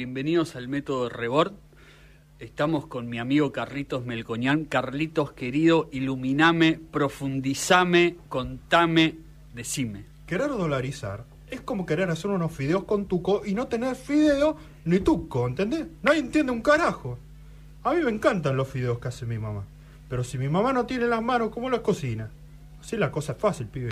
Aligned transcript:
bienvenidos 0.00 0.56
al 0.56 0.66
método 0.66 1.10
Rebord. 1.10 1.52
Estamos 2.38 2.86
con 2.86 3.10
mi 3.10 3.18
amigo 3.18 3.52
Carlitos 3.52 4.06
Melcoñán. 4.06 4.64
Carlitos, 4.64 5.32
querido, 5.32 5.90
iluminame, 5.92 6.80
profundizame, 6.90 8.16
contame, 8.30 9.16
decime. 9.52 10.06
Querer 10.26 10.48
dolarizar 10.48 11.26
es 11.50 11.60
como 11.60 11.84
querer 11.84 12.08
hacer 12.08 12.30
unos 12.30 12.50
fideos 12.50 12.84
con 12.84 13.04
tuco 13.08 13.42
y 13.44 13.52
no 13.52 13.66
tener 13.66 13.94
fideo 13.94 14.56
ni 14.86 15.00
tuco, 15.00 15.46
¿entendés? 15.46 15.86
Nadie 16.00 16.20
entiende 16.20 16.50
un 16.50 16.62
carajo. 16.62 17.18
A 17.84 17.92
mí 17.92 18.00
me 18.02 18.10
encantan 18.10 18.56
los 18.56 18.68
fideos 18.68 19.00
que 19.00 19.08
hace 19.08 19.26
mi 19.26 19.36
mamá. 19.36 19.64
Pero 20.08 20.24
si 20.24 20.38
mi 20.38 20.48
mamá 20.48 20.72
no 20.72 20.86
tiene 20.86 21.08
las 21.08 21.20
manos, 21.20 21.50
¿cómo 21.50 21.68
las 21.68 21.80
cocina? 21.80 22.30
Así 22.80 22.96
la 22.96 23.12
cosa 23.12 23.32
es 23.32 23.38
fácil, 23.38 23.66
pibe. 23.66 23.90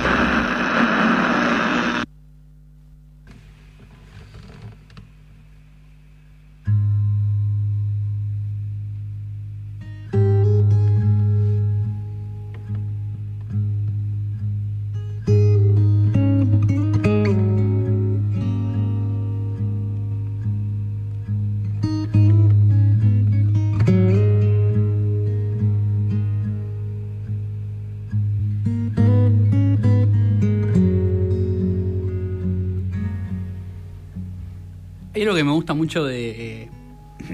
Hay 35.19 35.23
algo 35.25 35.35
que 35.35 35.43
me 35.43 35.51
gusta 35.51 35.75
mucho 35.75 36.05
de, 36.05 36.63
eh, 36.63 36.69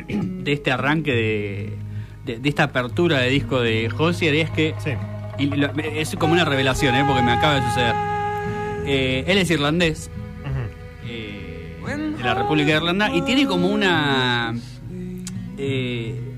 de 0.09 0.53
este 0.55 0.73
arranque 0.73 1.13
de, 1.13 1.73
de, 2.25 2.39
de 2.39 2.49
esta 2.49 2.63
apertura 2.63 3.19
de 3.19 3.29
disco 3.29 3.61
de 3.61 3.91
Josier 3.91 4.35
es 4.37 4.49
que 4.49 4.75
Sí. 4.79 4.93
y 5.39 5.47
lo- 5.49 5.71
es 5.77 6.17
como 6.17 6.33
una 6.33 6.47
revelación, 6.47 6.95
¿eh? 6.95 7.05
porque 7.07 7.21
me 7.21 7.33
acaba 7.33 7.57
de 7.57 7.61
suceder. 7.69 7.95
Eh, 8.87 9.25
él 9.27 9.37
es 9.37 9.51
irlandés, 9.51 10.11
eh, 11.07 11.77
de 12.17 12.25
la 12.25 12.33
República 12.35 12.71
de 12.71 12.77
Irlanda, 12.79 13.15
y 13.15 13.21
tiene 13.21 13.45
como 13.47 13.69
una 13.69 14.55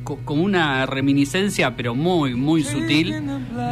co- 0.02 0.18
como 0.24 0.42
una 0.42 0.84
reminiscencia, 0.86 1.76
pero 1.76 1.94
muy, 1.94 2.34
muy 2.34 2.64
sutil, 2.64 3.14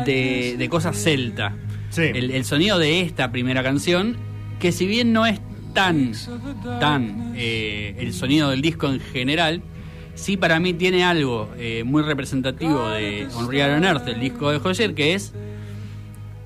de, 0.06 0.54
de 0.56 0.68
cosas 0.68 0.96
celta. 0.96 1.56
Sí. 1.90 2.02
El, 2.02 2.30
el 2.30 2.44
sonido 2.44 2.78
de 2.78 3.00
esta 3.00 3.32
primera 3.32 3.64
canción, 3.64 4.16
que 4.60 4.70
si 4.70 4.86
bien 4.86 5.12
no 5.12 5.26
es 5.26 5.40
tan, 5.74 6.12
tan 6.80 7.32
eh, 7.36 7.94
el 7.98 8.12
sonido 8.14 8.50
del 8.50 8.62
disco 8.62 8.88
en 8.88 9.00
general, 9.00 9.60
sí 10.14 10.36
para 10.36 10.58
mí 10.60 10.72
tiene 10.72 11.04
algo 11.04 11.50
eh, 11.58 11.82
muy 11.84 12.02
representativo 12.02 12.88
de 12.90 13.28
Unreal 13.36 13.76
on 13.78 13.84
Earth, 13.84 14.08
el 14.08 14.20
disco 14.20 14.50
de 14.50 14.56
Hoyer, 14.62 14.94
que 14.94 15.14
es 15.14 15.34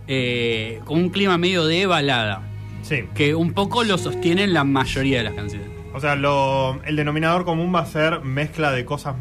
eh, 0.06 0.80
con 0.84 0.98
un 0.98 1.10
clima 1.10 1.38
medio 1.38 1.64
de 1.66 1.86
balada, 1.86 2.42
Sí. 2.82 3.04
que 3.14 3.34
un 3.34 3.52
poco 3.52 3.84
lo 3.84 3.98
sostienen 3.98 4.54
la 4.54 4.64
mayoría 4.64 5.18
de 5.18 5.24
las 5.24 5.34
canciones. 5.34 5.68
O 5.94 6.00
sea, 6.00 6.14
lo, 6.16 6.82
el 6.84 6.96
denominador 6.96 7.44
común 7.44 7.74
va 7.74 7.80
a 7.80 7.86
ser 7.86 8.20
mezcla 8.20 8.72
de 8.72 8.84
cosas 8.84 9.16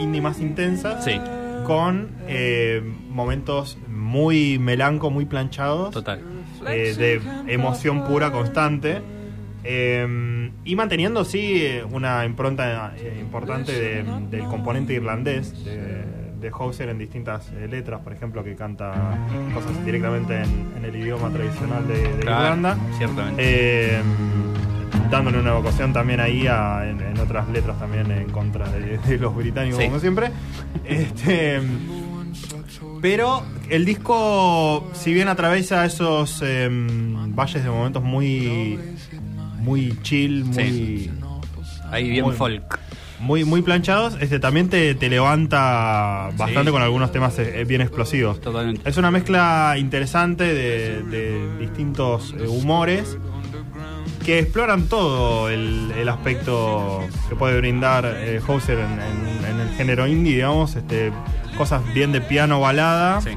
indie 0.00 0.20
más 0.20 0.38
intensas 0.40 1.04
Sí, 1.04 1.12
con 1.66 2.10
eh, 2.28 2.82
momentos 3.10 3.78
muy 3.88 4.58
melanco, 4.58 5.10
muy 5.10 5.24
planchados. 5.24 5.90
total. 5.92 6.20
Eh, 6.66 6.94
de 6.96 7.20
emoción 7.52 8.04
pura 8.04 8.30
constante 8.32 9.00
eh, 9.64 10.50
y 10.64 10.76
manteniendo 10.76 11.24
sí 11.24 11.62
eh, 11.64 11.84
una 11.90 12.24
impronta 12.24 12.94
eh, 12.96 13.16
importante 13.20 13.72
de- 13.72 14.04
del 14.30 14.44
componente 14.44 14.92
irlandés 14.94 15.64
de, 15.64 16.04
de 16.40 16.50
Hauser 16.56 16.88
en 16.88 16.98
distintas 16.98 17.50
letras, 17.52 18.00
por 18.00 18.12
ejemplo, 18.12 18.44
que 18.44 18.54
canta 18.54 18.92
cosas 19.52 19.84
directamente 19.84 20.36
en, 20.42 20.68
en 20.78 20.84
el 20.84 20.94
idioma 20.96 21.30
tradicional 21.30 21.86
de, 21.88 21.94
de 22.02 22.18
Claro, 22.20 22.42
Irlanda, 22.44 22.76
ciertamente. 22.96 23.42
Eh, 23.44 24.00
dándole 25.10 25.38
una 25.40 25.50
evocación 25.50 25.92
también 25.92 26.20
ahí 26.20 26.46
a- 26.46 26.88
en, 26.88 27.00
en 27.00 27.18
otras 27.18 27.48
letras 27.48 27.78
también 27.80 28.10
en 28.12 28.28
contra 28.30 28.68
de, 28.70 28.98
de 28.98 29.18
los 29.18 29.34
británicos, 29.34 29.80
Sí. 29.80 29.86
como 29.86 29.98
siempre. 30.00 30.30
Este, 30.84 31.60
pero 33.00 33.42
el 33.70 33.84
disco, 33.84 34.88
si 34.94 35.12
bien 35.12 35.28
atraviesa 35.28 35.84
esos 35.84 36.42
em, 36.42 37.34
valles 37.34 37.62
de 37.64 37.70
momentos 37.70 38.02
muy 38.02 38.78
muy 39.60 39.98
chill, 40.02 40.44
muy 40.44 40.54
Sí. 40.64 41.10
Ahí 41.90 42.08
bien 42.10 42.24
muy- 42.24 42.34
folk. 42.34 42.78
muy 43.20 43.44
muy 43.44 43.62
planchados, 43.62 44.16
este 44.20 44.38
también 44.38 44.68
te, 44.68 44.94
te 44.94 45.08
levanta 45.08 46.30
bastante 46.36 46.66
Sí. 46.66 46.70
con 46.72 46.82
algunos 46.82 47.10
temas 47.12 47.38
eh, 47.38 47.64
bien 47.66 47.80
explosivos. 47.80 48.40
Totalmente. 48.40 48.88
Es 48.88 48.96
una 48.96 49.10
mezcla 49.10 49.74
interesante 49.78 50.44
de, 50.54 51.02
de 51.02 51.58
distintos 51.58 52.34
eh, 52.38 52.46
humores 52.46 53.16
que 54.24 54.38
exploran 54.40 54.88
todo 54.88 55.48
el, 55.48 55.90
el 55.98 56.08
aspecto 56.08 57.00
que 57.28 57.34
puede 57.36 57.56
brindar 57.58 58.04
eh, 58.06 58.40
Hauser 58.46 58.78
en- 58.78 59.00
en 59.00 59.37
el 59.68 59.76
género 59.76 60.06
indie, 60.06 60.34
digamos, 60.36 60.74
este, 60.76 61.12
cosas 61.56 61.82
bien 61.94 62.12
de 62.12 62.20
piano 62.20 62.60
balada. 62.60 63.20
Sí, 63.20 63.30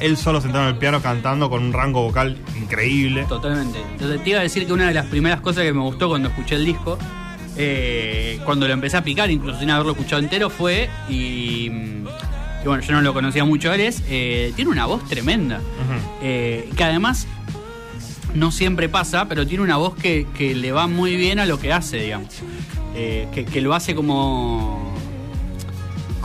Él 0.00 0.16
solo 0.16 0.40
sentado 0.40 0.64
en 0.68 0.74
el 0.74 0.78
piano 0.78 1.00
cantando 1.02 1.48
con 1.50 1.62
un 1.64 1.72
rango 1.72 2.02
vocal 2.02 2.36
increíble. 2.60 3.24
totalmente. 3.28 3.78
Entonces 3.92 4.22
te 4.22 4.30
iba 4.30 4.40
a 4.40 4.42
decir 4.42 4.66
que 4.66 4.72
una 4.72 4.88
de 4.88 4.94
las 4.94 5.06
primeras 5.06 5.40
cosas 5.40 5.64
que 5.64 5.72
me 5.72 5.80
gustó 5.82 6.08
cuando 6.08 6.28
escuché 6.28 6.56
el 6.56 6.64
disco, 6.64 6.98
eh, 7.56 8.38
cuando 8.44 8.66
lo 8.66 8.74
empecé 8.74 8.96
a 8.98 9.02
picar, 9.02 9.30
incluso 9.30 9.58
sin 9.58 9.70
haberlo 9.70 9.92
escuchado 9.92 10.20
entero, 10.20 10.50
fue, 10.50 10.90
y, 11.08 11.70
y 11.70 12.66
bueno, 12.66 12.82
yo 12.82 12.92
no 12.92 13.00
lo 13.00 13.14
conocía 13.14 13.44
mucho, 13.46 13.72
él 13.72 13.80
es, 13.80 14.02
eh, 14.08 14.52
tiene 14.56 14.70
una 14.70 14.84
voz 14.86 15.04
tremenda. 15.08 15.60
Eh, 16.22 16.68
que 16.76 16.84
además 16.84 17.26
no 18.34 18.50
siempre 18.52 18.90
pasa, 18.90 19.26
pero 19.28 19.46
tiene 19.46 19.64
una 19.64 19.78
voz 19.78 19.94
que, 19.96 20.26
que 20.36 20.54
le 20.54 20.72
va 20.72 20.86
muy 20.86 21.16
bien 21.16 21.38
a 21.38 21.46
lo 21.46 21.58
que 21.58 21.72
hace, 21.72 21.96
digamos. 21.96 22.28
Eh, 22.94 23.28
que, 23.32 23.44
que 23.46 23.60
lo 23.62 23.74
hace 23.74 23.94
como. 23.94 24.75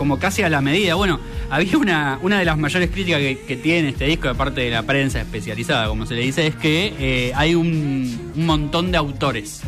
Como 0.02 0.18
casi 0.18 0.42
a 0.42 0.50
la 0.50 0.62
medida. 0.62 0.96
Bueno, 0.96 1.20
había 1.52 1.78
una, 1.78 2.18
una 2.24 2.40
de 2.40 2.46
las 2.46 2.58
mayores 2.58 2.90
críticas 2.90 3.20
que, 3.20 3.38
que 3.48 3.56
tiene 3.56 3.90
este 3.90 4.06
disco, 4.06 4.28
de 4.30 4.34
parte 4.34 4.62
de 4.62 4.72
la 4.72 4.82
prensa 4.82 5.22
especializada, 5.22 5.88
como 5.88 6.08
se 6.08 6.16
le 6.16 6.22
dice, 6.22 6.48
es 6.48 6.56
que 6.56 6.96
eh, 6.98 7.32
hay 7.36 7.54
un, 7.54 8.34
un 8.36 8.46
montón 8.48 8.92
de 8.92 8.98
autores 8.98 9.62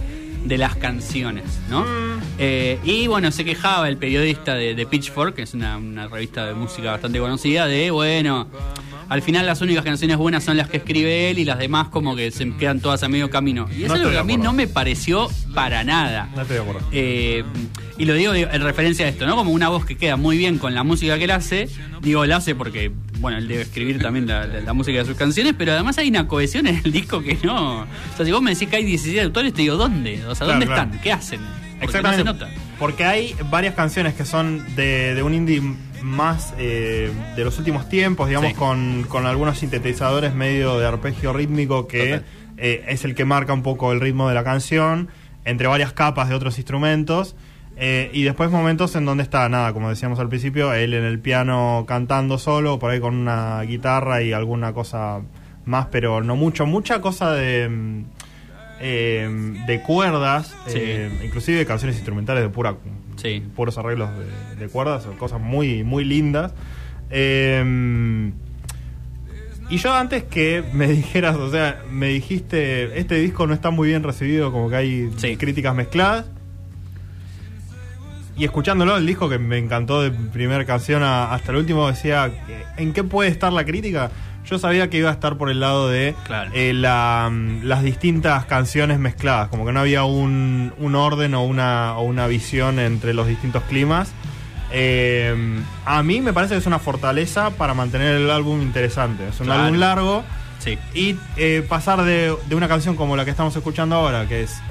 de 0.43 0.57
las 0.57 0.75
canciones, 0.75 1.43
¿no? 1.69 1.85
Eh, 2.39 2.79
y 2.83 3.05
bueno, 3.05 3.31
se 3.31 3.45
quejaba 3.45 3.87
el 3.87 3.97
periodista 3.97 4.55
de, 4.55 4.73
de 4.73 4.85
Pitchfork, 4.87 5.35
que 5.35 5.43
es 5.43 5.53
una, 5.53 5.77
una 5.77 6.07
revista 6.07 6.47
de 6.47 6.55
música 6.55 6.89
bastante 6.89 7.19
conocida, 7.19 7.67
de 7.67 7.91
bueno, 7.91 8.47
al 9.13 9.21
final 9.21 9.45
las 9.45 9.61
únicas 9.61 9.83
canciones 9.83 10.17
buenas 10.17 10.43
son 10.43 10.57
las 10.57 10.67
que 10.69 10.77
escribe 10.77 11.29
él 11.29 11.39
y 11.39 11.45
las 11.45 11.57
demás 11.59 11.87
como 11.89 12.15
que 12.15 12.31
se 12.31 12.49
quedan 12.57 12.79
todas 12.79 13.03
a 13.03 13.07
medio 13.09 13.29
camino. 13.29 13.67
Y 13.75 13.83
es 13.83 13.87
No 13.89 13.93
algo 13.95 14.09
que 14.11 14.17
a 14.17 14.23
mí 14.23 14.37
no 14.37 14.53
me 14.53 14.67
pareció 14.67 15.29
para 15.53 15.83
nada. 15.83 16.29
No 16.35 16.41
estoy 16.41 16.55
de 16.57 16.61
acuerdo. 16.63 16.81
Eh, 16.91 17.43
y 17.97 18.05
lo 18.05 18.13
digo 18.15 18.33
en 18.33 18.61
referencia 18.61 19.05
a 19.05 19.09
esto, 19.09 19.25
¿no? 19.27 19.35
Como 19.35 19.51
una 19.51 19.69
voz 19.69 19.85
que 19.85 19.95
queda 19.97 20.17
muy 20.17 20.37
bien 20.37 20.57
con 20.57 20.73
la 20.75 20.83
música 20.83 21.17
que 21.17 21.25
él 21.25 21.31
hace. 21.31 21.69
Digo, 22.01 22.25
la 22.25 22.37
hace 22.37 22.55
porque, 22.55 22.91
bueno, 23.19 23.37
él 23.37 23.47
debe 23.47 23.61
escribir 23.61 24.01
también 24.01 24.27
la, 24.27 24.45
la- 24.47 24.61
la 24.61 24.73
música 24.73 24.97
de 24.97 25.05
sus 25.05 25.15
canciones, 25.15 25.53
pero 25.57 25.73
además 25.73 25.97
hay 25.99 26.09
una 26.09 26.27
cohesión 26.27 26.65
en 26.67 26.81
el 26.83 26.91
disco 26.91 27.21
que 27.21 27.37
no. 27.43 27.81
O 27.81 27.87
sea, 28.17 28.25
si 28.25 28.31
vos 28.31 28.41
me 28.41 28.51
decís 28.53 28.67
que 28.67 28.77
hay 28.77 28.83
17 28.83 29.21
autores, 29.21 29.53
te 29.53 29.61
digo, 29.61 29.77
¿dónde? 29.77 30.25
O 30.25 30.33
sea, 30.35 30.47
¿dónde 30.47 30.65
Claro, 30.65 30.81
claro. 30.81 30.89
están? 30.95 31.01
¿Qué 31.03 31.11
hacen? 31.11 31.39
Porque 31.79 31.85
Exactamente. 31.97 32.23
no 32.23 32.33
se 32.33 32.39
nota. 32.45 32.51
Porque 32.79 33.05
hay 33.05 33.35
varias 33.51 33.75
canciones 33.75 34.15
que 34.15 34.25
son 34.25 34.65
de, 34.75 35.13
de 35.13 35.21
un 35.23 35.33
indie 35.33 35.61
más 36.03 36.53
eh, 36.59 37.11
de 37.35 37.43
los 37.43 37.57
últimos 37.57 37.89
tiempos, 37.89 38.27
digamos, 38.27 38.49
Sí. 38.51 38.55
con, 38.55 39.03
con 39.07 39.25
algunos 39.25 39.57
sintetizadores 39.59 40.33
medio 40.35 40.77
de 40.77 40.85
arpegio 40.85 41.33
rítmico 41.33 41.87
que 41.87 42.21
eh, 42.57 42.85
es 42.87 43.03
el 43.05 43.15
que 43.15 43.25
marca 43.25 43.53
un 43.53 43.63
poco 43.63 43.91
el 43.91 43.99
ritmo 44.01 44.27
de 44.29 44.35
la 44.35 44.43
canción, 44.43 45.07
entre 45.45 45.67
varias 45.67 45.93
capas 45.93 46.29
de 46.29 46.35
otros 46.35 46.57
instrumentos. 46.57 47.35
eh, 47.75 48.11
y 48.13 48.21
después 48.23 48.51
momentos 48.51 48.95
en 48.95 49.03
donde 49.05 49.23
está, 49.23 49.49
nada, 49.49 49.73
como 49.73 49.89
decíamos 49.89 50.19
al 50.19 50.29
principio, 50.29 50.73
él 50.73 50.93
en 50.93 51.03
el 51.05 51.17
piano 51.19 51.85
cantando 51.87 52.37
solo, 52.37 52.77
por 52.77 52.91
ahí 52.91 52.99
con 52.99 53.15
una 53.15 53.61
guitarra 53.63 54.21
y 54.21 54.31
alguna 54.31 54.73
cosa 54.73 55.21
más, 55.65 55.87
pero 55.87 56.21
no 56.21 56.35
mucho, 56.35 56.67
mucha 56.67 57.01
cosa 57.01 57.31
de... 57.31 57.67
mm, 57.69 58.03
eh, 58.85 59.29
de 59.65 59.81
cuerdas, 59.81 60.55
Sí. 60.67 60.79
inclusive 61.23 61.65
canciones 61.65 61.95
instrumentales 61.95 62.43
de 62.43 62.49
pura 62.49 62.75
Sí. 63.23 63.41
puros 63.55 63.77
arreglos 63.79 64.09
de, 64.17 64.55
de 64.57 64.67
cuerdas, 64.67 65.05
cosas 65.17 65.41
muy, 65.41 65.83
muy 65.83 66.03
lindas. 66.05 66.53
Eh, 67.09 68.31
y 69.69 69.77
yo 69.77 69.93
antes 69.93 70.23
que 70.25 70.63
me 70.73 70.87
dijeras, 70.89 71.35
o 71.37 71.49
sea, 71.49 71.81
me 71.89 72.07
dijiste, 72.09 72.99
este 72.99 73.15
disco 73.15 73.47
no 73.47 73.53
está 73.55 73.71
muy 73.71 73.87
bien 73.87 74.03
recibido, 74.03 74.51
como 74.51 74.69
que 74.69 74.75
hay 74.75 75.09
Sí. 75.17 75.37
críticas 75.37 75.73
mezcladas. 75.73 76.25
Y 78.35 78.45
escuchándolo, 78.45 78.97
el 78.97 79.05
disco 79.05 79.29
que 79.29 79.37
me 79.37 79.57
encantó 79.59 80.01
de 80.01 80.09
primera 80.11 80.65
canción 80.65 81.03
a- 81.03 81.33
hasta 81.33 81.51
el 81.51 81.59
último, 81.59 81.87
decía, 81.87 82.31
¿en 82.77 82.91
qué 82.93 83.03
puede 83.03 83.29
estar 83.29 83.53
la 83.53 83.63
crítica? 83.63 84.09
Yo 84.45 84.59
sabía 84.59 84.89
que 84.89 84.97
iba 84.97 85.09
a 85.09 85.13
estar 85.13 85.37
por 85.37 85.49
el 85.49 85.59
lado 85.59 85.89
de 85.89 86.15
Claro. 86.25 86.51
eh, 86.53 86.73
la, 86.73 87.29
mm, 87.31 87.63
las 87.63 87.81
distintas 87.83 88.45
canciones 88.45 88.99
mezcladas, 88.99 89.47
como 89.49 89.65
que 89.65 89.71
no 89.71 89.79
había 89.79 90.03
un, 90.03 90.73
un 90.77 90.95
orden 90.95 91.33
o 91.35 91.43
una, 91.43 91.97
o 91.97 92.03
una 92.03 92.27
visión 92.27 92.79
entre 92.79 93.13
los 93.13 93.27
distintos 93.27 93.63
climas. 93.63 94.11
Eh, 94.71 95.35
a 95.85 96.01
mí 96.03 96.19
me 96.21 96.33
parece 96.33 96.55
que 96.55 96.59
es 96.59 96.65
una 96.65 96.79
fortaleza 96.79 97.51
para 97.51 97.73
mantener 97.73 98.15
el 98.15 98.29
álbum 98.31 98.61
interesante. 98.61 99.27
Es 99.27 99.39
un 99.39 99.45
Claro. 99.45 99.63
álbum 99.63 99.79
largo 99.79 100.23
Sí. 100.59 100.77
y 100.93 101.15
eh, 101.37 101.65
pasar 101.67 102.03
de, 102.03 102.35
de 102.47 102.55
una 102.55 102.67
canción 102.67 102.95
como 102.95 103.15
la 103.15 103.25
que 103.25 103.31
estamos 103.31 103.55
escuchando 103.55 103.95
ahora, 103.95 104.27
que 104.27 104.43
es 104.43 104.61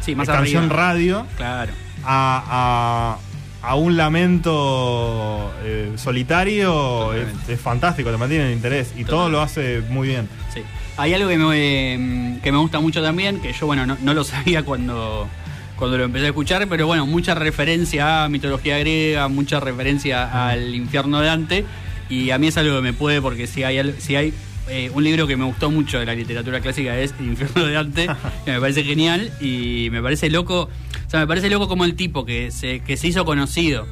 Sí, 0.00 0.14
más 0.14 0.26
canción 0.28 0.68
radio, 0.70 1.26
Claro. 1.36 1.72
a, 2.04 3.16
a, 3.16 3.29
a 3.62 3.74
un 3.74 3.96
lamento 3.96 5.52
eh, 5.64 5.92
solitario 5.96 7.12
es, 7.12 7.60
fantástico, 7.60 8.10
te 8.10 8.16
mantiene 8.16 8.46
en 8.46 8.52
interés 8.52 8.94
y 8.96 9.04
todo 9.04 9.28
lo 9.28 9.40
hace 9.40 9.82
muy 9.90 10.08
bien. 10.08 10.28
Sí. 10.52 10.62
Hay 10.96 11.14
algo 11.14 11.28
que 11.28 11.38
me, 11.38 11.98
mm, 11.98 12.40
que 12.40 12.52
me 12.52 12.58
gusta 12.58 12.80
mucho 12.80 13.02
también, 13.02 13.40
que 13.40 13.52
yo, 13.52 13.66
bueno, 13.66 13.86
no, 13.86 13.96
no 14.02 14.14
lo 14.14 14.24
sabía 14.24 14.62
cuando, 14.62 15.28
cuando 15.76 15.98
lo 15.98 16.04
empecé 16.04 16.26
a 16.26 16.28
escuchar, 16.28 16.66
pero 16.68 16.86
bueno, 16.86 17.06
mucha 17.06 17.34
referencia 17.34 18.24
a 18.24 18.28
mitología 18.28 18.78
griega, 18.78 19.28
mucha 19.28 19.60
referencia 19.60 20.48
al 20.48 20.74
infierno 20.74 21.20
de 21.20 21.26
Dante, 21.26 21.64
y 22.08 22.30
a 22.30 22.38
mí 22.38 22.48
es 22.48 22.56
algo 22.56 22.76
que 22.76 22.82
me 22.82 22.92
puede, 22.92 23.22
porque 23.22 23.46
si 23.46 23.62
hay, 23.62 23.94
si 23.98 24.16
hay 24.16 24.34
eh, 24.68 24.90
un 24.94 25.02
libro 25.02 25.26
que 25.26 25.36
me 25.36 25.44
gustó 25.44 25.70
mucho 25.70 25.98
de 25.98 26.06
la 26.06 26.14
literatura 26.14 26.60
clásica 26.60 26.98
es 26.98 27.14
El 27.18 27.26
infierno 27.26 27.64
de 27.64 27.72
Dante, 27.72 28.08
que 28.44 28.52
me 28.52 28.60
parece 28.60 28.84
genial, 28.84 29.32
y 29.40 29.88
me 29.90 30.02
parece 30.02 30.30
loco, 30.30 30.68
o 31.10 31.12
sea, 31.12 31.18
me 31.18 31.26
parece 31.26 31.50
loco 31.50 31.66
como 31.66 31.84
el 31.84 31.96
tipo 31.96 32.24
que 32.24 32.52
se, 32.52 32.78
que 32.78 32.96
se 32.96 33.08
hizo 33.08 33.24
conocido 33.24 33.84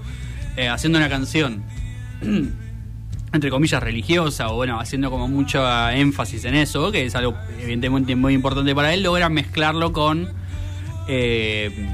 eh, 0.57 0.69
haciendo 0.69 0.99
una 1.01 1.09
canción 1.09 1.65
entre 3.33 3.51
comillas, 3.51 3.83
religiosa, 3.83 4.51
o 4.51 4.55
bueno, 4.55 4.79
haciendo 4.79 5.11
como 5.11 5.27
mucho 5.27 5.69
énfasis 5.91 6.45
en 6.45 6.55
eso, 6.55 6.93
que 6.93 7.07
es 7.07 7.17
algo 7.17 7.35
evidentemente 7.61 8.15
muy 8.15 8.35
importante 8.35 8.73
para 8.73 8.95
él, 8.95 9.03
logra 9.03 9.29
mezclarlo 9.29 9.93
con, 9.93 10.29
eh, 11.09 11.89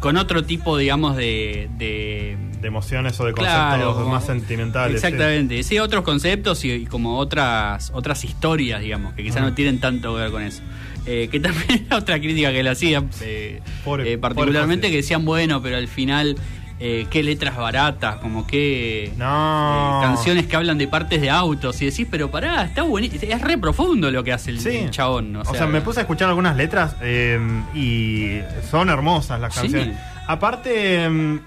con 0.00 0.16
otro 0.16 0.44
tipo, 0.44 0.78
digamos, 0.78 1.14
de... 1.14 1.68
de 1.76 2.38
De 2.62 2.68
emociones 2.68 3.20
o 3.20 3.26
de 3.26 3.34
conceptos 3.34 4.08
más 4.08 4.24
sentimentales. 4.24 4.96
Exactamente, 4.96 5.62
sí, 5.62 5.78
otros 5.78 6.04
conceptos 6.04 6.64
y, 6.64 6.72
y 6.72 6.86
como 6.86 7.18
otras 7.18 7.92
otras 7.94 8.24
historias, 8.24 8.80
digamos, 8.80 9.12
que 9.12 9.22
quizás 9.22 9.42
no 9.42 9.52
tienen 9.52 9.78
tanto 9.78 10.14
que 10.14 10.22
ver 10.22 10.30
con 10.30 10.42
eso. 10.42 10.62
Eh, 11.06 11.28
que 11.30 11.40
también 11.40 11.84
era 11.86 11.96
otra 11.96 12.18
crítica 12.20 12.52
que 12.52 12.62
le 12.62 12.70
hacían, 12.70 13.10
eh, 13.22 13.60
Pobre- 13.84 14.12
eh, 14.12 14.18
particularmente 14.18 14.82
pobre 14.86 14.90
que 14.90 14.96
decían, 14.98 15.24
bueno, 15.24 15.62
pero 15.62 15.76
al 15.78 15.88
final, 15.88 16.36
eh, 16.78 17.06
qué 17.10 17.22
letras 17.22 17.56
baratas, 17.56 18.16
como 18.16 18.46
qué 18.46 19.12
No. 19.16 19.98
eh, 20.00 20.04
canciones 20.04 20.46
que 20.46 20.56
hablan 20.56 20.76
de 20.78 20.88
partes 20.88 21.20
de 21.20 21.30
autos 21.30 21.80
y 21.82 21.86
decís, 21.86 22.06
pero 22.10 22.30
pará, 22.30 22.62
está 22.64 22.82
buenísimo, 22.82 23.32
es 23.32 23.40
re 23.40 23.56
profundo 23.58 24.10
lo 24.10 24.22
que 24.22 24.32
hace 24.32 24.50
el, 24.50 24.60
Sí. 24.60 24.76
el 24.76 24.90
chabón. 24.90 25.36
O, 25.36 25.40
O 25.40 25.54
sea, 25.54 25.66
me 25.66 25.80
puse 25.80 26.00
a 26.00 26.02
escuchar 26.02 26.28
algunas 26.28 26.56
letras 26.56 26.94
eh, 27.02 27.38
y 27.74 28.38
son 28.70 28.88
hermosas 28.90 29.40
las 29.40 29.54
Sí. 29.54 29.60
canciones. 29.62 29.96
Aparte, 30.26 31.08
mm, 31.08 31.38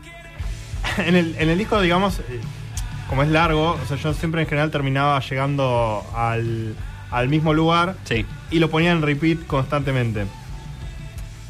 en 1.05 1.15
el, 1.15 1.35
en 1.37 1.49
el 1.49 1.57
disco, 1.57 1.79
digamos, 1.79 2.19
como 3.07 3.21
es 3.23 3.29
largo, 3.29 3.77
o 3.81 3.85
sea, 3.87 3.97
yo 3.97 4.13
siempre 4.13 4.41
en 4.41 4.47
general 4.47 4.71
terminaba 4.71 5.19
llegando 5.19 6.03
al, 6.15 6.75
al 7.13 7.29
mismo 7.29 7.53
lugar 7.53 7.95
Sí, 8.03 8.25
y 8.51 8.59
lo 8.59 8.69
ponía 8.69 8.91
en 8.91 9.01
repeat 9.01 9.45
constantemente. 9.47 10.25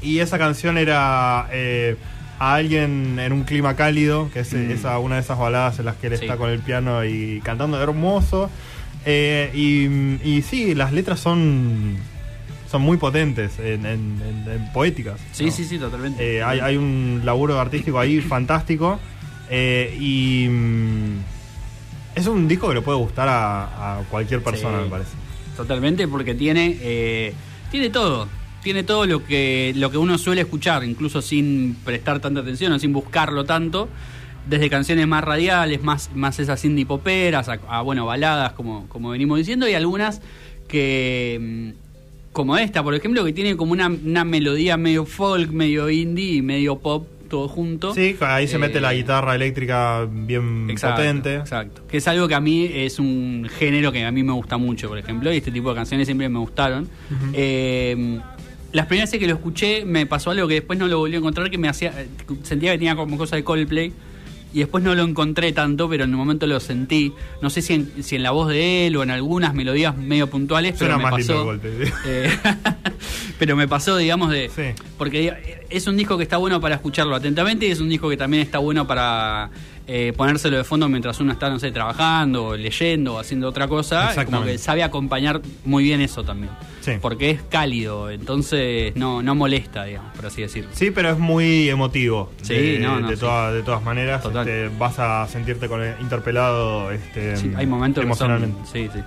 Y 0.02 0.20
esa 0.20 0.38
canción 0.38 0.78
era 0.78 1.48
eh, 1.52 1.96
a 2.40 2.56
alguien 2.56 3.18
en 3.20 3.32
un 3.32 3.44
clima 3.44 3.76
cálido, 3.76 4.30
que 4.34 4.42
es 4.42 4.54
Mm. 4.54 4.72
esa, 4.72 5.00
una 5.00 5.16
de 5.16 5.22
esas 5.22 5.38
baladas 5.40 5.80
en 5.80 5.86
las 5.86 5.96
que 5.96 6.08
él 6.08 6.18
Sí. 6.18 6.26
está 6.26 6.38
con 6.38 6.50
el 6.50 6.60
piano 6.60 7.06
y 7.06 7.40
cantando 7.44 7.82
hermoso. 7.82 8.50
Eh, 9.06 9.52
y, 9.54 10.28
y 10.28 10.42
sí, 10.42 10.76
las 10.76 10.92
letras 10.94 11.20
son, 11.20 11.96
son 12.70 12.82
muy 12.82 12.98
potentes, 12.98 13.60
en, 13.60 13.86
en- 13.86 14.22
en- 14.22 14.52
en 14.52 14.72
poéticas. 14.74 15.20
sí, 15.32 15.46
¿no? 15.46 15.52
sí, 15.52 15.64
sí, 15.66 15.78
totalmente. 15.78 16.38
Eh, 16.38 16.44
hay, 16.44 16.60
hay 16.60 16.78
un 16.78 17.22
laburo 17.24 17.60
artístico 17.60 18.00
ahí 18.00 18.20
fantástico. 18.36 19.00
y 19.52 20.48
mm, 20.50 21.18
es 22.16 22.28
un 22.28 22.48
disco 22.48 22.68
que 22.70 22.76
le 22.76 22.82
puede 22.82 22.98
gustar 22.98 23.28
a, 23.30 24.00
a 24.00 24.04
cualquier 24.10 24.42
persona, 24.44 24.78
Sí. 24.80 24.84
me 24.86 24.90
parece. 24.90 25.12
Totalmente, 25.56 26.08
porque 26.08 26.34
tiene, 26.36 26.78
eh, 26.82 27.34
tiene 27.72 27.90
todo. 27.90 28.28
Tiene 28.64 28.84
todo 28.84 29.06
lo 29.06 29.26
que, 29.26 29.74
lo 29.76 29.92
que 29.92 29.98
uno 29.98 30.18
suele 30.18 30.42
escuchar, 30.42 30.84
incluso 30.86 31.22
sin 31.22 31.76
prestar 31.84 32.20
tanta 32.22 32.40
atención 32.40 32.72
o 32.72 32.80
sin 32.80 32.94
buscarlo 32.94 33.44
tanto. 33.44 33.90
Desde 34.50 34.70
canciones 34.70 35.08
más 35.08 35.24
radiales, 35.24 35.84
más, 35.84 36.10
más 36.16 36.40
esas 36.40 36.64
indie 36.66 36.86
poperas, 36.86 37.50
a, 37.50 37.82
bueno, 37.82 38.06
baladas, 38.06 38.54
como, 38.54 38.88
como 38.90 39.10
venimos 39.10 39.38
diciendo, 39.38 39.68
y 39.68 39.74
algunas 39.74 40.22
que. 40.68 41.40
mm, 41.42 41.84
Como 42.34 42.58
esta, 42.58 42.82
por 42.82 42.96
ejemplo, 42.96 43.24
que 43.24 43.32
tiene 43.32 43.56
como 43.56 43.74
una, 43.74 43.88
una 43.88 44.24
melodía 44.26 44.76
medio 44.76 45.06
folk, 45.06 45.52
medio 45.52 45.90
indie 45.90 46.38
y 46.38 46.42
medio 46.42 46.80
pop, 46.80 47.06
todo 47.34 47.48
junto. 47.48 47.96
Sí, 47.96 48.16
ahí 48.20 48.48
se 48.48 48.60
mete 48.60 48.78
Eh, 48.78 48.82
la 48.82 48.94
guitarra 48.94 49.34
eléctrica 49.34 50.08
bien 50.08 50.70
Exacto, 50.70 50.98
potente. 50.98 51.36
Exacto. 51.38 51.82
Que 51.88 51.98
es 51.98 52.08
algo 52.08 52.28
que 52.28 52.36
a 52.36 52.40
mí 52.40 52.70
es 52.72 53.00
un 53.00 53.50
género 53.58 53.92
que 53.92 54.06
a 54.06 54.12
mí 54.12 54.22
me 54.22 54.34
gusta 54.34 54.58
mucho, 54.58 54.88
por 54.88 55.00
ejemplo, 55.00 55.34
y 55.34 55.38
este 55.38 55.50
tipo 55.52 55.70
de 55.70 55.76
canciones 55.76 56.06
siempre 56.06 56.30
me 56.30 56.38
gustaron. 56.38 56.88
Eh, 57.34 58.20
las 58.72 58.86
primeras 58.86 59.10
veces 59.10 59.20
que 59.20 59.28
lo 59.28 59.34
escuché 59.34 59.84
me 59.84 60.06
pasó 60.06 60.30
algo 60.30 60.48
que 60.48 60.56
después 60.56 60.78
no 60.78 60.88
lo 60.88 61.00
volví 61.00 61.16
a 61.16 61.18
encontrar, 61.18 61.50
que 61.50 61.58
me 61.58 61.70
hacía 61.70 61.90
eh, 62.00 62.08
sentía 62.44 62.72
que 62.74 62.78
tenía 62.78 62.96
como 62.96 63.18
cosa 63.18 63.36
de 63.36 63.44
Coldplay. 63.44 63.92
Y 64.56 64.60
después 64.60 64.84
no 64.84 64.94
lo 64.94 65.02
encontré 65.02 65.52
tanto, 65.52 65.90
pero 65.90 66.04
en 66.04 66.12
un 66.12 66.18
momento 66.18 66.46
lo 66.46 66.60
sentí. 66.60 67.12
No 67.42 67.50
sé 67.50 67.64
si 67.64 67.74
en, 67.74 67.92
si 68.04 68.18
en 68.18 68.22
la 68.22 68.30
voz 68.30 68.50
de 68.50 68.86
él 68.86 68.96
o 68.98 69.02
en 69.02 69.10
algunas 69.10 69.56
melodías 69.56 69.98
medio 69.98 70.30
puntuales, 70.30 70.76
pero 70.78 70.92
Suena 70.94 70.98
me 70.98 71.04
más 71.10 71.18
lindo 71.18 71.34
pasó. 71.34 71.52
el 71.54 71.60
golpe. 71.60 71.92
Eh, 72.06 72.30
pero 73.44 73.58
me 73.58 73.68
pasó, 73.68 73.98
digamos, 73.98 74.30
de. 74.32 74.50
Sí. 74.56 74.84
Porque 74.98 75.28
eh, 75.28 75.66
es 75.70 75.86
un 75.86 75.98
disco 75.98 76.16
que 76.18 76.24
está 76.24 76.38
bueno 76.38 76.62
para 76.62 76.76
escucharlo 76.76 77.14
atentamente 77.14 77.66
y 77.68 77.72
es 77.72 77.82
un 77.82 77.90
disco 77.90 78.08
que 78.10 78.16
también 78.16 78.42
está 78.42 78.60
bueno 78.60 78.88
para 78.88 79.50
eh, 79.86 80.14
ponérselo 80.16 80.56
de 80.56 80.64
fondo 80.64 80.88
mientras 80.88 81.20
uno 81.20 81.34
está, 81.34 81.50
no 81.50 81.60
sé, 81.60 81.70
trabajando, 81.74 82.56
leyendo 82.56 83.16
o 83.16 83.20
haciendo 83.20 83.50
otra 83.50 83.68
cosa. 83.68 84.14
Como 84.24 84.46
que 84.46 84.58
sabe 84.58 84.82
acompañar 84.82 85.42
muy 85.66 85.84
bien 85.84 86.00
eso 86.00 86.24
también. 86.24 86.52
Sí. 86.80 86.94
Porque 87.02 87.32
es 87.32 87.42
cálido, 87.50 88.10
entonces 88.10 88.96
no, 88.96 89.22
no 89.22 89.36
molesta, 89.36 89.84
digamos, 89.84 90.14
por 90.16 90.26
así 90.28 90.42
decirlo. 90.42 90.70
Sí, 90.74 90.90
pero 90.92 91.10
es 91.10 91.18
muy 91.20 91.68
emotivo. 91.68 92.32
Sí, 92.44 92.54
de, 92.54 92.80
no, 92.80 93.02
no, 93.02 93.10
de, 93.10 93.16
sí. 93.16 93.20
toda- 93.20 93.52
de 93.52 93.62
todas 93.64 93.84
maneras, 93.84 94.24
este, 94.26 94.70
vas 94.80 95.00
a 95.00 95.28
sentirte 95.28 95.68
con 95.68 95.82
interpelado 96.00 96.92
este, 96.92 97.36
Sí, 97.36 97.52
hay 97.58 97.66
momentos 97.66 98.06
que 98.06 98.14
son- 98.16 98.32
emocionalmente. 98.32 98.70
sí, 98.72 98.90
sí. 98.94 99.00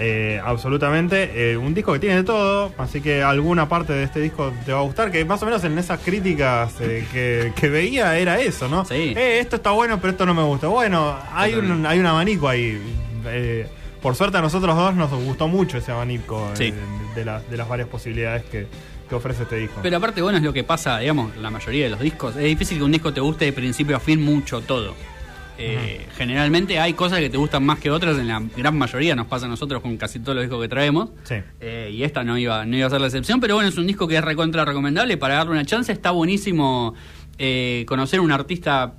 Eh, 0.00 0.40
absolutamente. 0.44 1.52
Eh, 1.52 1.56
un 1.56 1.74
disco 1.74 1.92
que 1.92 1.98
tiene 1.98 2.16
de 2.16 2.24
todo, 2.24 2.72
así 2.78 3.00
que 3.00 3.22
alguna 3.22 3.68
parte 3.68 3.92
de 3.92 4.04
este 4.04 4.20
disco 4.20 4.52
te 4.64 4.72
va 4.72 4.78
a 4.78 4.82
gustar, 4.82 5.10
que 5.10 5.24
más 5.24 5.42
o 5.42 5.46
menos 5.46 5.64
en 5.64 5.76
esas 5.76 6.00
críticas 6.00 6.74
eh, 6.80 7.04
que, 7.12 7.52
que 7.56 7.68
veía 7.68 8.16
era 8.16 8.38
eso, 8.40 8.68
¿no? 8.68 8.84
Sí. 8.84 9.14
Eh, 9.16 9.38
esto 9.40 9.56
está 9.56 9.72
bueno, 9.72 9.98
pero 10.00 10.12
esto 10.12 10.24
no 10.24 10.34
me 10.34 10.42
gusta. 10.42 10.68
Bueno, 10.68 11.16
hay 11.34 11.54
un, 11.54 11.84
hay 11.84 11.98
un 11.98 12.06
abanico 12.06 12.48
ahí. 12.48 12.80
Por 14.00 14.14
suerte 14.14 14.38
a 14.38 14.40
nosotros 14.40 14.76
dos 14.76 14.94
nos 14.94 15.10
gustó 15.10 15.48
mucho 15.48 15.78
ese 15.78 15.90
abanico 15.90 16.48
Sí. 16.54 16.72
de, 17.16 17.24
las, 17.24 17.48
de 17.50 17.56
las 17.56 17.68
varias 17.68 17.88
posibilidades 17.88 18.44
que, 18.44 18.66
que 19.08 19.14
ofrece 19.14 19.42
este 19.42 19.56
disco. 19.56 19.80
Pero 19.82 19.96
aparte, 19.96 20.22
bueno, 20.22 20.38
es 20.38 20.44
lo 20.44 20.52
que 20.52 20.62
pasa, 20.62 20.98
digamos, 21.00 21.36
la 21.36 21.50
mayoría 21.50 21.84
de 21.84 21.90
los 21.90 22.00
discos. 22.00 22.36
Es 22.36 22.44
difícil 22.44 22.78
que 22.78 22.84
un 22.84 22.92
disco 22.92 23.12
te 23.12 23.20
guste 23.20 23.46
de 23.46 23.52
principio 23.52 23.96
a 23.96 24.00
fin 24.00 24.22
mucho 24.22 24.60
todo. 24.60 24.94
Eh, 25.58 26.06
Generalmente 26.16 26.78
hay 26.78 26.92
cosas 26.94 27.18
que 27.20 27.28
te 27.30 27.36
gustan 27.36 27.64
más 27.66 27.78
que 27.78 27.90
otras, 27.90 28.16
en 28.18 28.28
la 28.28 28.42
gran 28.56 28.76
mayoría 28.78 29.14
nos 29.16 29.26
pasa 29.26 29.46
a 29.46 29.48
nosotros 29.48 29.82
con 29.82 29.96
casi 29.96 30.18
todos 30.20 30.36
los 30.36 30.44
discos 30.44 30.60
que 30.62 30.68
traemos. 30.68 31.10
Sí. 31.24 31.34
Eh, 31.60 31.90
y 31.92 32.02
esta 32.04 32.22
no 32.24 32.38
iba, 32.38 32.64
no 32.64 32.76
iba 32.76 32.86
a 32.86 32.90
ser 32.90 33.00
la 33.00 33.06
excepción, 33.08 33.40
pero 33.40 33.54
bueno, 33.56 33.68
es 33.68 33.76
un 33.76 33.86
disco 33.86 34.06
que 34.08 34.16
es 34.16 34.24
recontra 34.24 34.64
recomendable 34.64 35.16
para 35.16 35.34
darle 35.34 35.52
una 35.52 35.64
chance. 35.64 35.90
Está 35.92 36.10
buenísimo 36.12 36.94
eh, 37.38 37.84
conocer 37.86 38.20
un 38.20 38.32
artista, 38.32 38.94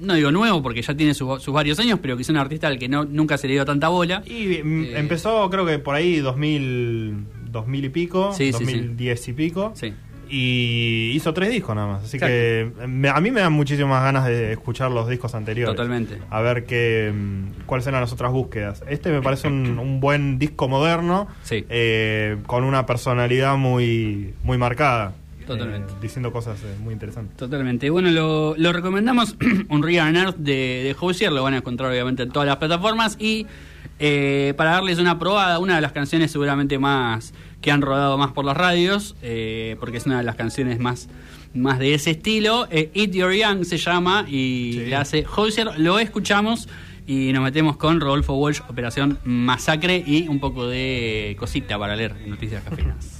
no 0.00 0.14
digo 0.14 0.30
nuevo 0.32 0.62
porque 0.62 0.82
ya 0.82 0.94
tiene 0.94 1.14
su- 1.14 1.38
sus 1.40 1.52
varios 1.54 1.78
años, 1.78 1.98
pero 2.00 2.18
es 2.18 2.28
un 2.28 2.36
artista 2.36 2.66
al 2.68 2.78
que 2.78 2.88
no, 2.88 3.04
nunca 3.04 3.36
se 3.38 3.46
le 3.48 3.54
dio 3.54 3.64
tanta 3.64 3.88
bola. 3.88 4.22
Y 4.26 4.62
mm, 4.62 4.84
Eh, 4.84 4.98
empezó 4.98 5.48
creo 5.50 5.64
que 5.66 5.78
por 5.78 5.94
ahí 5.94 6.16
2000, 6.18 7.24
2000 7.50 7.84
y 7.84 7.88
pico, 7.88 8.32
Sí, 8.32 8.52
sí, 8.52 8.58
sí. 8.64 8.64
2010 8.64 9.28
y 9.28 9.32
pico. 9.32 9.72
Sí. 9.74 9.92
Y 10.30 11.10
hizo 11.14 11.34
tres 11.34 11.50
discos 11.50 11.74
nada 11.74 11.88
más. 11.88 12.04
Así 12.04 12.16
Exacto. 12.16 12.32
que 12.34 12.86
me- 12.86 13.08
a 13.08 13.20
mí 13.20 13.30
me 13.30 13.40
dan 13.40 13.52
muchísimas 13.52 14.02
ganas 14.02 14.26
de 14.26 14.52
escuchar 14.52 14.90
los 14.90 15.08
discos 15.08 15.34
anteriores. 15.34 15.74
Totalmente. 15.74 16.18
A 16.30 16.40
ver 16.40 16.64
qué, 16.64 17.12
mm, 17.14 17.64
cuáles 17.66 17.86
eran 17.86 18.00
las 18.00 18.12
otras 18.12 18.30
búsquedas. 18.32 18.82
Este 18.88 19.10
me 19.10 19.22
parece 19.22 19.48
un, 19.48 19.78
un 19.78 20.00
buen 20.00 20.38
disco 20.38 20.68
moderno. 20.68 21.26
Sí. 21.42 21.64
eh, 21.68 22.36
con 22.46 22.64
una 22.64 22.86
personalidad 22.86 23.56
muy, 23.56 24.34
muy 24.44 24.56
marcada. 24.56 25.14
Totalmente. 25.46 25.92
eh, 25.92 25.96
diciendo 26.00 26.30
cosas 26.32 26.60
eh, 26.62 26.76
muy 26.80 26.92
interesantes. 26.94 27.36
Totalmente. 27.36 27.90
Bueno, 27.90 28.10
lo, 28.10 28.54
lo 28.56 28.72
recomendamos. 28.72 29.36
Un 29.68 29.82
Real 29.82 30.14
Earth 30.14 30.36
de, 30.36 30.52
de 30.84 30.96
Hozier. 31.00 31.32
Lo 31.32 31.42
van 31.42 31.54
a 31.54 31.56
encontrar 31.56 31.90
obviamente 31.90 32.22
en 32.22 32.30
todas 32.30 32.46
las 32.46 32.58
plataformas. 32.58 33.16
Y 33.18 33.46
eh, 34.00 34.54
para 34.56 34.70
darles 34.72 34.98
una 34.98 35.18
probada, 35.18 35.58
una 35.58 35.76
de 35.76 35.80
las 35.80 35.92
canciones 35.92 36.30
seguramente 36.32 36.78
más 36.78 37.32
que 37.60 37.70
han 37.70 37.82
rodado 37.82 38.16
más 38.18 38.32
por 38.32 38.44
las 38.44 38.56
radios, 38.56 39.14
eh, 39.22 39.76
porque 39.78 39.98
es 39.98 40.06
una 40.06 40.18
de 40.18 40.24
las 40.24 40.34
canciones 40.36 40.78
más, 40.80 41.08
más 41.54 41.78
de 41.78 41.94
ese 41.94 42.12
estilo. 42.12 42.66
eh, 42.70 42.90
Eat 42.94 43.10
Your 43.12 43.32
Young 43.32 43.64
se 43.64 43.76
llama 43.76 44.24
y 44.28 44.72
Sí. 44.72 44.86
la 44.86 45.02
hace 45.02 45.24
Hozier. 45.36 45.78
Lo 45.78 45.98
escuchamos 45.98 46.68
Y 47.06 47.32
nos 47.32 47.42
metemos 47.42 47.76
con 47.76 47.98
Rodolfo 48.00 48.34
Walsh, 48.34 48.60
Operación 48.68 49.18
Masacre 49.24 50.02
y 50.06 50.28
un 50.28 50.38
poco 50.38 50.68
de 50.68 51.34
cosita 51.40 51.76
para 51.76 51.96
leer 51.96 52.14
en 52.22 52.30
Noticias 52.30 52.62
Cafeínas. 52.62 53.19